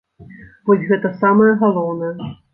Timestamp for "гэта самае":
0.93-1.51